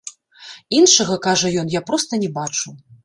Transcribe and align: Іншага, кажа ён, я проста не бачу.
Іншага, 0.77 1.17
кажа 1.27 1.47
ён, 1.65 1.69
я 1.79 1.85
проста 1.91 2.21
не 2.23 2.31
бачу. 2.39 2.67